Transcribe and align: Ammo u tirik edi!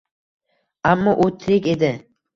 Ammo 0.93 1.13
u 1.27 1.31
tirik 1.45 1.71
edi! 1.77 1.93